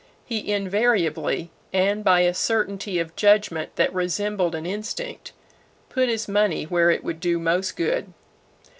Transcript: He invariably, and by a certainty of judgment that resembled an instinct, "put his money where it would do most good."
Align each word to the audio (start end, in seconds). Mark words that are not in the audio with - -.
He 0.25 0.51
invariably, 0.51 1.51
and 1.71 2.03
by 2.03 2.21
a 2.21 2.33
certainty 2.33 2.97
of 2.97 3.15
judgment 3.15 3.75
that 3.75 3.93
resembled 3.93 4.55
an 4.55 4.65
instinct, 4.65 5.31
"put 5.89 6.09
his 6.09 6.27
money 6.27 6.63
where 6.63 6.89
it 6.89 7.03
would 7.03 7.19
do 7.19 7.37
most 7.37 7.75
good." 7.75 8.11